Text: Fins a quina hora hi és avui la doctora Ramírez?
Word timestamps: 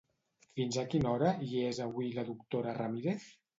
Fins 0.59 0.79
a 0.83 0.85
quina 0.93 1.11
hora 1.17 1.35
hi 1.45 1.61
és 1.73 1.83
avui 1.87 2.11
la 2.17 2.27
doctora 2.33 2.77
Ramírez? 2.83 3.33